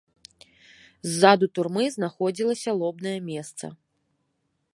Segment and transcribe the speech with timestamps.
[1.09, 3.65] Ззаду турмы знаходзілася лобнае месца.